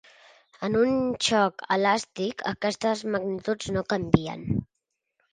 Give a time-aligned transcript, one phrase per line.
[0.67, 0.93] En un
[1.25, 4.43] xoc elàstic, aquestes magnituds no canvien.